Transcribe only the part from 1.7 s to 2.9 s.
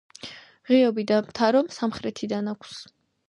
სამხრეთიდან აქვს.